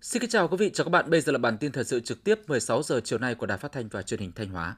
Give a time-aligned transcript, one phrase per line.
[0.00, 1.10] Xin kính chào quý vị, chào các bạn.
[1.10, 3.58] Bây giờ là bản tin thời sự trực tiếp 16 giờ chiều nay của Đài
[3.58, 4.76] Phát thanh và Truyền hình Thanh Hóa.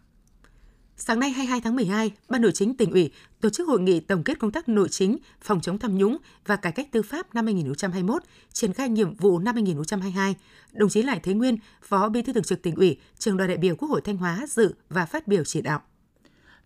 [0.96, 3.10] Sáng nay 22 tháng 12, Ban Nội chính tỉnh ủy
[3.40, 6.16] tổ chức hội nghị tổng kết công tác nội chính, phòng chống tham nhũng
[6.46, 8.22] và cải cách tư pháp năm 2021,
[8.52, 10.34] triển khai nhiệm vụ năm 2022.
[10.72, 13.58] Đồng chí Lại Thế Nguyên, Phó Bí thư Thường trực tỉnh ủy, Trường đoàn đại
[13.58, 15.80] biểu Quốc hội Thanh Hóa dự và phát biểu chỉ đạo.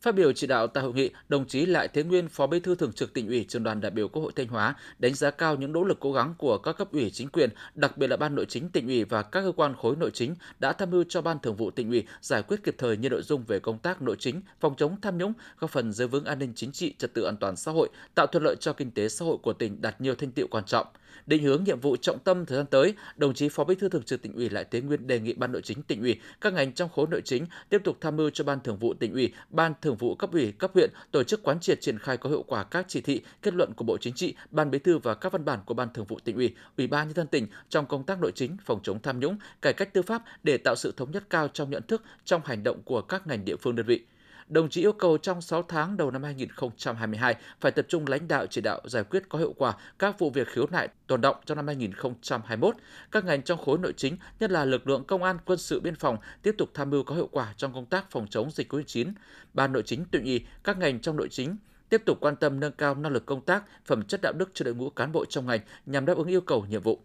[0.02, 2.74] Phát biểu chỉ đạo tại hội nghị, đồng chí Lại Thế Nguyên, Phó Bí thư
[2.74, 5.56] Thường trực Tỉnh ủy, Trường đoàn đại biểu Quốc hội Thanh Hóa đánh giá cao
[5.56, 8.34] những nỗ lực cố gắng của các cấp ủy chính quyền, đặc biệt là Ban
[8.34, 11.22] Nội chính Tỉnh ủy và các cơ quan khối nội chính đã tham mưu cho
[11.22, 14.02] Ban Thường vụ Tỉnh ủy giải quyết kịp thời nhiều nội dung về công tác
[14.02, 17.14] nội chính, phòng chống tham nhũng, góp phần giữ vững an ninh chính trị, trật
[17.14, 19.80] tự an toàn xã hội, tạo thuận lợi cho kinh tế xã hội của tỉnh
[19.80, 20.86] đạt nhiều thành tiệu quan trọng.
[21.26, 24.02] Định hướng nhiệm vụ trọng tâm thời gian tới, đồng chí Phó Bí thư Thường
[24.02, 26.72] trực Tỉnh ủy Lại Thế Nguyên đề nghị Ban Nội chính Tỉnh ủy, các ngành
[26.72, 29.72] trong khối nội chính tiếp tục tham mưu cho Ban Thường vụ Tỉnh ủy, Ban
[29.82, 32.64] Thường vụ cấp ủy, cấp huyện tổ chức quán triệt triển khai có hiệu quả
[32.64, 35.44] các chỉ thị, kết luận của Bộ Chính trị, Ban Bí thư và các văn
[35.44, 38.20] bản của Ban Thường vụ Tỉnh ủy, Ủy ban nhân dân tỉnh trong công tác
[38.20, 41.24] nội chính, phòng chống tham nhũng, cải cách tư pháp để tạo sự thống nhất
[41.30, 44.04] cao trong nhận thức, trong hành động của các ngành địa phương đơn vị
[44.48, 48.46] đồng chí yêu cầu trong 6 tháng đầu năm 2022 phải tập trung lãnh đạo
[48.46, 51.56] chỉ đạo giải quyết có hiệu quả các vụ việc khiếu nại tồn động trong
[51.56, 52.74] năm 2021.
[53.10, 55.94] Các ngành trong khối nội chính, nhất là lực lượng công an, quân sự, biên
[55.94, 59.12] phòng tiếp tục tham mưu có hiệu quả trong công tác phòng chống dịch COVID-19.
[59.54, 61.56] Ban nội chính tự ủy, các ngành trong nội chính
[61.88, 64.64] tiếp tục quan tâm nâng cao năng lực công tác, phẩm chất đạo đức cho
[64.64, 67.00] đội ngũ cán bộ trong ngành nhằm đáp ứng yêu cầu nhiệm vụ.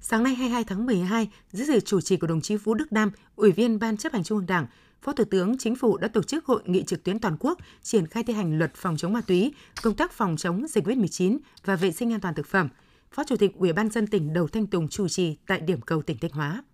[0.00, 3.10] Sáng nay 22 tháng 12, dưới sự chủ trì của đồng chí Vũ Đức Đam,
[3.36, 4.66] Ủy viên Ban chấp hành Trung ương Đảng,
[5.02, 8.06] Phó Thủ tướng Chính phủ đã tổ chức hội nghị trực tuyến toàn quốc triển
[8.06, 11.76] khai thi hành luật phòng chống ma túy, công tác phòng chống dịch COVID-19 và
[11.76, 12.68] vệ sinh an toàn thực phẩm.
[13.10, 16.02] Phó Chủ tịch Ủy ban dân tỉnh Đầu Thanh Tùng chủ trì tại điểm cầu
[16.02, 16.64] tỉnh Thanh Hóa.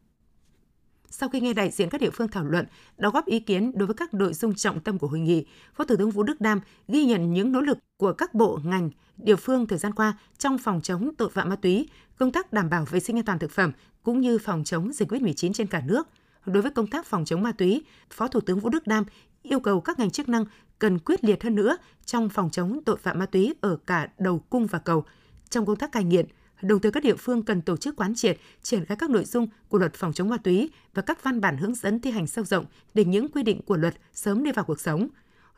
[1.11, 2.66] Sau khi nghe đại diện các địa phương thảo luận,
[2.98, 5.84] đóng góp ý kiến đối với các nội dung trọng tâm của hội nghị, Phó
[5.84, 9.37] Thủ tướng Vũ Đức Đam ghi nhận những nỗ lực của các bộ, ngành, địa
[9.37, 12.84] phương thời gian qua trong phòng chống tội phạm ma túy, công tác đảm bảo
[12.84, 13.72] vệ sinh an toàn thực phẩm
[14.03, 16.09] cũng như phòng chống dịch COVID-19 trên cả nước–
[16.47, 19.05] Đối với công tác phòng chống ma túy, Phó Thủ tướng Vũ Đức Đam
[19.43, 20.44] yêu cầu các ngành chức năng
[20.78, 24.38] cần quyết liệt hơn nữa trong phòng chống tội phạm ma túy ở cả đầu
[24.38, 25.04] cung và cầu.
[25.50, 26.27] Trong công tác cai nghiện,
[26.62, 29.49] đồng thời các địa phương cần tổ chức quán triệt, triển khai các nội dung
[29.69, 32.44] của luật phòng chống ma túy và các văn bản hướng dẫn thi hành sâu
[32.44, 35.09] rộng để những quy định của luật sớm đi vào cuộc sống.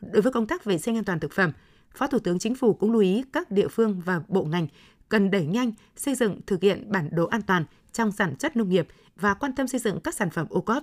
[0.01, 1.53] Đối với công tác vệ sinh an toàn thực phẩm,
[1.95, 4.67] Phó Thủ tướng Chính phủ cũng lưu ý các địa phương và bộ ngành
[5.09, 8.69] cần đẩy nhanh xây dựng thực hiện bản đồ an toàn trong sản xuất nông
[8.69, 10.83] nghiệp và quan tâm xây dựng các sản phẩm ô cốp.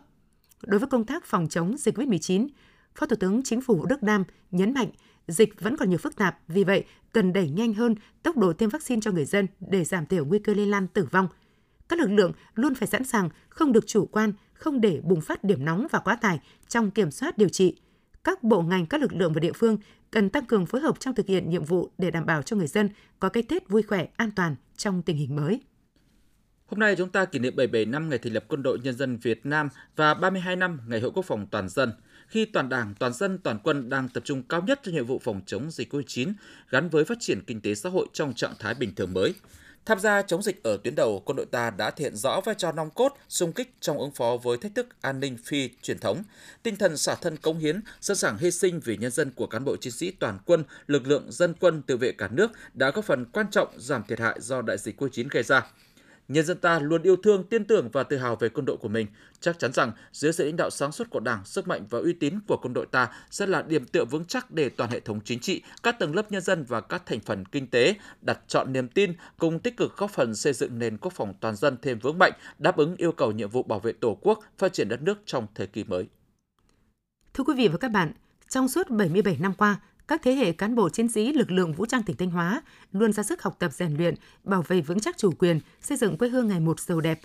[0.64, 2.48] Đối với công tác phòng chống dịch COVID-19,
[2.96, 4.90] Phó Thủ tướng Chính phủ Đức Đam nhấn mạnh
[5.28, 6.84] dịch vẫn còn nhiều phức tạp, vì vậy
[7.14, 10.40] cần đẩy nhanh hơn tốc độ tiêm vaccine cho người dân để giảm thiểu nguy
[10.40, 11.28] cơ lây lan tử vong.
[11.90, 15.44] Các lực lượng luôn phải sẵn sàng, không được chủ quan, không để bùng phát
[15.44, 17.80] điểm nóng và quá tải trong kiểm soát điều trị.
[18.24, 19.78] Các bộ ngành, các lực lượng và địa phương
[20.12, 22.68] cần tăng cường phối hợp trong thực hiện nhiệm vụ để đảm bảo cho người
[22.68, 22.90] dân
[23.20, 25.62] có cái Tết vui khỏe, an toàn trong tình hình mới.
[26.74, 29.18] Hôm nay chúng ta kỷ niệm 77 năm ngày thành lập Quân đội Nhân dân
[29.18, 31.94] Việt Nam và 32 năm ngày Hội Quốc phòng toàn dân,
[32.28, 35.20] khi toàn Đảng, toàn dân, toàn quân đang tập trung cao nhất cho nhiệm vụ
[35.24, 36.34] phòng chống dịch COVID-19
[36.70, 39.34] gắn với phát triển kinh tế xã hội trong trạng thái bình thường mới.
[39.86, 42.56] Tham gia chống dịch ở tuyến đầu, quân đội ta đã thể hiện rõ vai
[42.56, 46.00] trò nòng cốt, xung kích trong ứng phó với thách thức an ninh phi truyền
[46.00, 46.24] thống.
[46.64, 49.66] Tinh thần xả thân công hiến, sẵn sàng hy sinh vì nhân dân của cán
[49.66, 53.06] bộ chiến sĩ toàn quân, lực lượng dân quân tự vệ cả nước đã góp
[53.06, 55.64] phần quan trọng giảm thiệt hại do đại dịch COVID-19 gây ra.
[56.34, 58.88] Nhân dân ta luôn yêu thương, tin tưởng và tự hào về quân đội của
[58.88, 59.08] mình.
[59.40, 62.14] Chắc chắn rằng dưới sự lãnh đạo sáng suốt của Đảng, sức mạnh và uy
[62.14, 65.20] tín của quân đội ta sẽ là điểm tựa vững chắc để toàn hệ thống
[65.26, 68.74] chính trị, các tầng lớp nhân dân và các thành phần kinh tế đặt chọn
[68.74, 72.00] niềm tin cùng tích cực góp phần xây dựng nền quốc phòng toàn dân thêm
[72.00, 75.02] vững mạnh, đáp ứng yêu cầu nhiệm vụ bảo vệ Tổ quốc, phát triển đất
[75.02, 76.08] nước trong thời kỳ mới.
[77.34, 78.12] Thưa quý vị và các bạn,
[78.50, 81.86] trong suốt 77 năm qua, các thế hệ cán bộ chiến sĩ lực lượng vũ
[81.86, 85.18] trang tỉnh Thanh Hóa luôn ra sức học tập rèn luyện, bảo vệ vững chắc
[85.18, 87.20] chủ quyền, xây dựng quê hương ngày một giàu đẹp.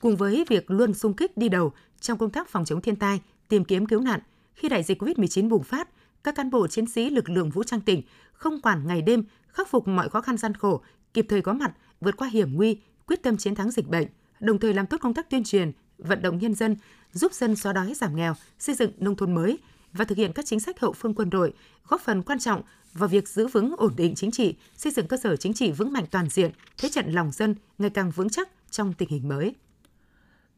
[0.00, 3.20] Cùng với việc luôn sung kích đi đầu trong công tác phòng chống thiên tai,
[3.48, 4.20] tìm kiếm cứu nạn,
[4.54, 5.88] khi đại dịch COVID-19 bùng phát,
[6.24, 8.02] các cán bộ chiến sĩ lực lượng vũ trang tỉnh
[8.32, 10.82] không quản ngày đêm, khắc phục mọi khó khăn gian khổ,
[11.14, 14.06] kịp thời có mặt, vượt qua hiểm nguy, quyết tâm chiến thắng dịch bệnh,
[14.40, 16.76] đồng thời làm tốt công tác tuyên truyền, vận động nhân dân,
[17.12, 19.58] giúp dân xóa đói giảm nghèo, xây dựng nông thôn mới,
[19.92, 21.52] và thực hiện các chính sách hậu phương quân đội,
[21.88, 25.16] góp phần quan trọng vào việc giữ vững ổn định chính trị, xây dựng cơ
[25.16, 28.48] sở chính trị vững mạnh toàn diện, thế trận lòng dân ngày càng vững chắc
[28.70, 29.54] trong tình hình mới.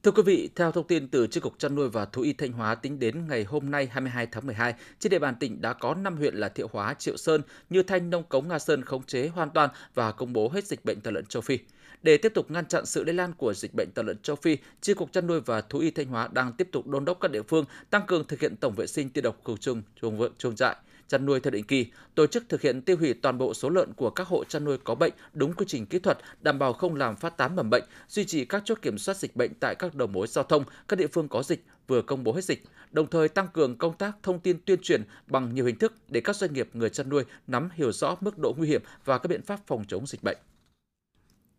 [0.02, 2.52] Thưa quý vị, theo thông tin từ Chi cục chăn nuôi và thú y Thanh
[2.52, 5.94] Hóa tính đến ngày hôm nay 22 tháng 12, trên địa bàn tỉnh đã có
[5.94, 9.28] 5 huyện là Thiệu Hóa, Triệu Sơn, Như Thanh, Nông Cống, Nga Sơn khống chế
[9.28, 11.58] hoàn toàn và công bố hết dịch bệnh tả lợn châu Phi.
[12.02, 14.56] Để tiếp tục ngăn chặn sự lây lan của dịch bệnh tả lợn châu Phi,
[14.80, 17.30] Chi cục chăn nuôi và thú y Thanh Hóa đang tiếp tục đôn đốc các
[17.30, 20.32] địa phương tăng cường thực hiện tổng vệ sinh tiêu độc khử trùng chuồng vượng
[20.38, 20.76] chuồng trại
[21.12, 23.92] chăn nuôi theo định kỳ, tổ chức thực hiện tiêu hủy toàn bộ số lợn
[23.92, 26.94] của các hộ chăn nuôi có bệnh đúng quy trình kỹ thuật, đảm bảo không
[26.94, 29.94] làm phát tán mầm bệnh, duy trì các chốt kiểm soát dịch bệnh tại các
[29.94, 33.10] đầu mối giao thông, các địa phương có dịch vừa công bố hết dịch, đồng
[33.10, 36.36] thời tăng cường công tác thông tin tuyên truyền bằng nhiều hình thức để các
[36.36, 39.42] doanh nghiệp người chăn nuôi nắm hiểu rõ mức độ nguy hiểm và các biện
[39.42, 40.38] pháp phòng chống dịch bệnh.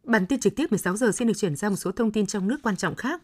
[0.04, 2.48] Bản tin trực tiếp 16 giờ xin được chuyển sang một số thông tin trong
[2.48, 3.22] nước quan trọng khác.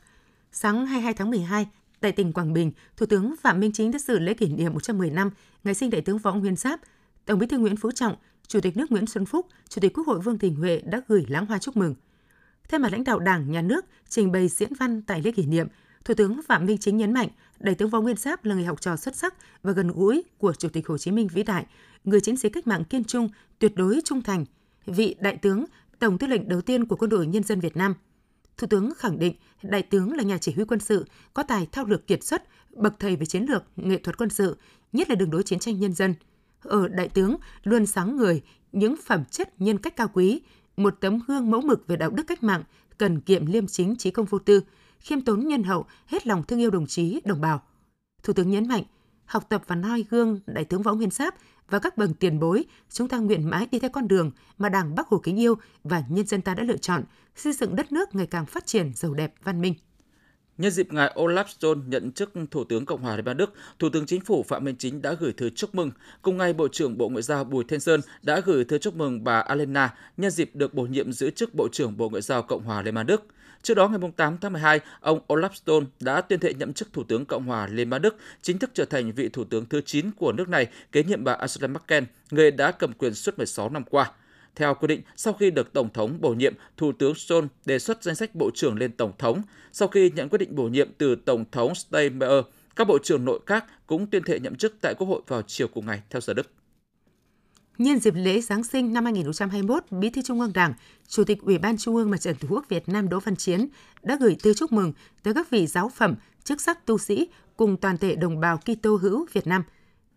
[0.51, 1.67] Sáng 22 tháng 12,
[1.99, 5.09] tại tỉnh Quảng Bình, Thủ tướng Phạm Minh Chính đã dự lễ kỷ niệm 110
[5.09, 5.29] năm
[5.63, 6.79] ngày sinh Đại tướng Võ Nguyên Giáp.
[7.25, 8.15] Tổng Bí thư Nguyễn Phú Trọng,
[8.47, 11.25] Chủ tịch nước Nguyễn Xuân Phúc, Chủ tịch Quốc hội Vương Đình Huệ đã gửi
[11.27, 11.95] lãng hoa chúc mừng.
[12.69, 15.67] Thay mặt lãnh đạo Đảng, Nhà nước trình bày diễn văn tại lễ kỷ niệm,
[16.05, 17.29] Thủ tướng Phạm Minh Chính nhấn mạnh,
[17.59, 19.33] Đại tướng Võ Nguyên Giáp là người học trò xuất sắc
[19.63, 21.65] và gần gũi của Chủ tịch Hồ Chí Minh vĩ đại,
[22.03, 23.29] người chiến sĩ cách mạng kiên trung,
[23.59, 24.45] tuyệt đối trung thành,
[24.85, 25.65] vị đại tướng,
[26.00, 27.94] tổng tư lệnh đầu tiên của quân đội nhân dân Việt Nam.
[28.57, 31.86] Thủ tướng khẳng định đại tướng là nhà chỉ huy quân sự, có tài thao
[31.86, 32.44] lược kiệt xuất,
[32.75, 34.57] bậc thầy về chiến lược, nghệ thuật quân sự,
[34.94, 36.16] nhất là đường đối chiến tranh nhân dân.
[36.62, 38.42] Ở đại tướng luôn sáng người
[38.72, 40.42] những phẩm chất nhân cách cao quý,
[40.78, 42.63] một tấm gương mẫu mực về đạo đức cách mạng,
[42.98, 44.62] cần kiệm liêm chính trí công vô tư,
[45.00, 47.62] khiêm tốn nhân hậu, hết lòng thương yêu đồng chí, đồng bào.
[48.24, 48.84] Thủ tướng nhấn mạnh,
[49.29, 51.35] học tập và noi gương Đại tướng Võ Nguyên Giáp
[51.69, 54.95] và các bậc tiền bối, chúng ta nguyện mãi đi theo con đường mà Đảng
[54.95, 57.03] Bắc Hồ kính yêu và nhân dân ta đã lựa chọn,
[57.35, 59.73] xây dựng đất nước ngày càng phát triển giàu đẹp văn minh.
[60.57, 63.89] Nhân dịp ngài Olaf Scholz nhận chức Thủ tướng Cộng hòa Liên bang Đức, Thủ
[63.89, 65.91] tướng Chính phủ Phạm Minh Chính đã gửi thư chúc mừng.
[66.21, 69.23] Cùng ngày, Bộ trưởng Bộ Ngoại giao Bùi Thanh Sơn đã gửi thư chúc mừng
[69.23, 72.63] bà Alena nhân dịp được bổ nhiệm giữ chức Bộ trưởng Bộ Ngoại giao Cộng
[72.63, 73.25] hòa Liên bang Đức.
[73.61, 77.03] Trước đó ngày 8 tháng 12, ông Olaf Scholz đã tuyên thệ nhậm chức Thủ
[77.03, 80.11] tướng Cộng hòa Liên bang Đức, chính thức trở thành vị Thủ tướng thứ 9
[80.11, 83.83] của nước này, kế nhiệm bà Angela Merkel, người đã cầm quyền suốt 16 năm
[83.89, 84.11] qua.
[84.56, 88.03] Theo quy định, sau khi được Tổng thống bổ nhiệm, Thủ tướng Scholz đề xuất
[88.03, 89.41] danh sách bộ trưởng lên Tổng thống.
[89.71, 92.44] Sau khi nhận quyết định bổ nhiệm từ Tổng thống Steinmeier,
[92.75, 95.67] các bộ trưởng nội các cũng tuyên thệ nhậm chức tại Quốc hội vào chiều
[95.67, 96.58] cùng ngày theo giờ Đức.
[97.79, 100.73] Nhân dịp lễ Giáng sinh năm 2021, Bí thư Trung ương Đảng,
[101.07, 103.67] Chủ tịch Ủy ban Trung ương Mặt trận Tổ quốc Việt Nam Đỗ Văn Chiến
[104.03, 104.93] đã gửi thư chúc mừng
[105.23, 107.27] tới các vị giáo phẩm, chức sắc tu sĩ
[107.57, 109.63] cùng toàn thể đồng bào Kitô hữu Việt Nam.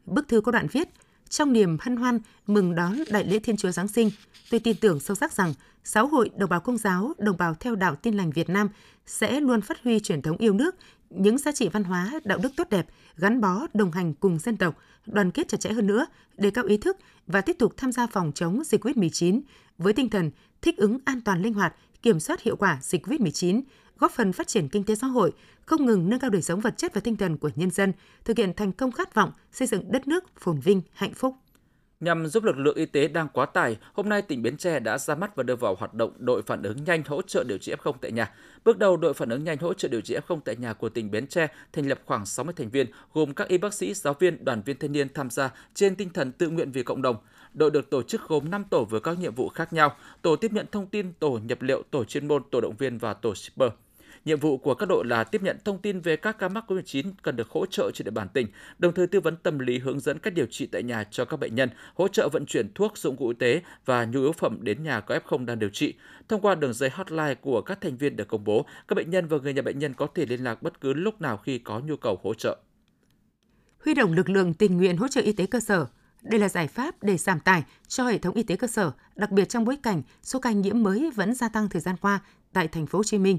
[0.06, 0.88] Bức thư có đoạn viết:
[1.28, 4.10] Trong niềm hân hoan mừng đón đại lễ Thiên Chúa Giáng sinh,
[4.50, 5.54] tôi tin tưởng sâu sắc rằng
[5.84, 8.68] giáo hội đồng bào công giáo, đồng bào theo đạo Tin lành Việt Nam
[9.06, 10.76] sẽ luôn phát huy truyền thống yêu nước,
[11.14, 12.86] những giá trị văn hóa, đạo đức tốt đẹp,
[13.16, 14.76] gắn bó, đồng hành cùng dân tộc,
[15.06, 16.06] đoàn kết chặt chẽ hơn nữa,
[16.36, 19.40] đề cao ý thức và tiếp tục tham gia phòng chống dịch COVID-19
[19.78, 20.30] với tinh thần
[20.62, 23.62] thích ứng an toàn linh hoạt, kiểm soát hiệu quả dịch COVID-19,
[23.98, 25.32] góp phần phát triển kinh tế xã hội,
[25.66, 27.92] không ngừng nâng cao đời sống vật chất và tinh thần của nhân dân,
[28.24, 31.34] thực hiện thành công khát vọng xây dựng đất nước phồn vinh, hạnh phúc.
[32.02, 34.98] Nhằm giúp lực lượng y tế đang quá tải, hôm nay tỉnh Bến Tre đã
[34.98, 37.72] ra mắt và đưa vào hoạt động đội phản ứng nhanh hỗ trợ điều trị
[37.82, 38.34] F0 tại nhà.
[38.64, 41.10] Bước đầu, đội phản ứng nhanh hỗ trợ điều trị F0 tại nhà của tỉnh
[41.10, 44.44] Bến Tre thành lập khoảng 60 thành viên, gồm các y bác sĩ, giáo viên,
[44.44, 47.16] đoàn viên thanh niên tham gia trên tinh thần tự nguyện vì cộng đồng.
[47.54, 50.52] Đội được tổ chức gồm 5 tổ với các nhiệm vụ khác nhau: tổ tiếp
[50.52, 53.70] nhận thông tin, tổ nhập liệu, tổ chuyên môn, tổ động viên và tổ shipper.
[54.24, 57.12] Nhiệm vụ của các đội là tiếp nhận thông tin về các ca mắc COVID-19
[57.22, 58.46] cần được hỗ trợ trên địa bàn tỉnh,
[58.78, 61.36] đồng thời tư vấn tâm lý hướng dẫn cách điều trị tại nhà cho các
[61.36, 64.58] bệnh nhân, hỗ trợ vận chuyển thuốc, dụng cụ y tế và nhu yếu phẩm
[64.60, 65.94] đến nhà có F0 đang điều trị.
[66.28, 69.26] Thông qua đường dây hotline của các thành viên được công bố, các bệnh nhân
[69.26, 71.80] và người nhà bệnh nhân có thể liên lạc bất cứ lúc nào khi có
[71.80, 72.58] nhu cầu hỗ trợ.
[73.84, 75.86] Huy động lực lượng tình nguyện hỗ trợ y tế cơ sở,
[76.22, 79.30] đây là giải pháp để giảm tải cho hệ thống y tế cơ sở, đặc
[79.30, 82.20] biệt trong bối cảnh số ca nhiễm mới vẫn gia tăng thời gian qua
[82.52, 83.38] tại thành phố Hồ Chí Minh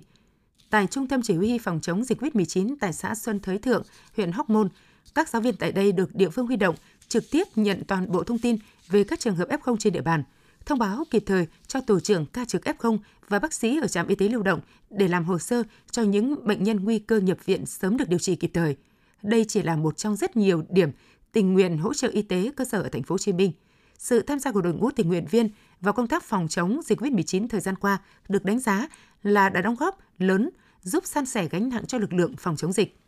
[0.74, 3.84] tại Trung tâm Chỉ huy phòng chống dịch COVID-19 tại xã Xuân Thới Thượng,
[4.18, 4.70] huyện Hóc Môn.
[5.16, 6.76] Các giáo viên tại đây được địa phương huy động
[7.08, 10.24] trực tiếp nhận toàn bộ thông tin về các trường hợp F0 trên địa bàn,
[10.66, 12.98] thông báo kịp thời cho tổ trưởng ca trực F0
[13.30, 16.48] và bác sĩ ở trạm y tế lưu động để làm hồ sơ cho những
[16.48, 18.76] bệnh nhân nguy cơ nhập viện sớm được điều trị kịp thời.
[19.22, 20.92] Đây chỉ là một trong rất nhiều điểm
[21.32, 23.52] tình nguyện hỗ trợ y tế cơ sở ở thành phố Hồ Chí Minh.
[23.98, 25.50] Sự tham gia của đội ngũ tình nguyện viên
[25.82, 27.98] vào công tác phòng chống dịch COVID-19 thời gian qua
[28.30, 28.88] được đánh giá
[29.24, 30.50] là đã đóng góp lớn
[30.84, 33.03] giúp san sẻ gánh nặng cho lực lượng phòng chống dịch.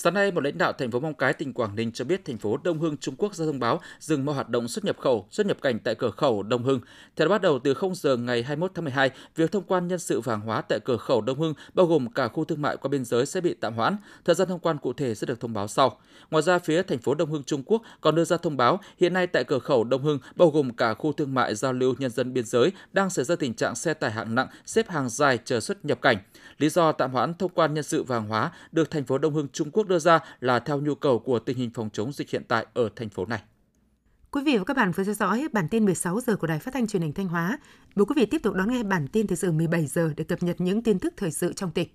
[0.00, 2.38] Sáng nay, một lãnh đạo thành phố Móng Cái, tỉnh Quảng Ninh cho biết thành
[2.38, 5.26] phố Đông Hưng, Trung Quốc ra thông báo dừng mọi hoạt động xuất nhập khẩu,
[5.30, 6.80] xuất nhập cảnh tại cửa khẩu Đông Hưng.
[7.16, 9.98] Theo đó, bắt đầu từ 0 giờ ngày 21 tháng 12, việc thông quan nhân
[9.98, 12.76] sự và hàng hóa tại cửa khẩu Đông Hưng, bao gồm cả khu thương mại
[12.76, 13.96] qua biên giới sẽ bị tạm hoãn.
[14.24, 15.98] Thời gian thông quan cụ thể sẽ được thông báo sau.
[16.30, 19.12] Ngoài ra, phía thành phố Đông Hưng Trung Quốc còn đưa ra thông báo hiện
[19.12, 22.10] nay tại cửa khẩu Đông Hưng, bao gồm cả khu thương mại giao lưu nhân
[22.10, 25.38] dân biên giới, đang xảy ra tình trạng xe tải hạng nặng xếp hàng dài
[25.44, 26.16] chờ xuất nhập cảnh.
[26.58, 29.34] Lý do tạm hoãn thông quan nhân sự và hàng hóa được thành phố Đông
[29.34, 32.30] Hưng Trung Quốc đưa ra là theo nhu cầu của tình hình phòng chống dịch
[32.30, 33.42] hiện tại ở thành phố này.
[34.30, 36.74] Quý vị và các bạn vừa theo dõi bản tin 16 giờ của Đài Phát
[36.74, 37.58] thanh Truyền hình Thanh Hóa.
[37.94, 40.42] Mời quý vị tiếp tục đón nghe bản tin thời sự 17 giờ để cập
[40.42, 41.88] nhật những tin tức thời sự trong tỉnh.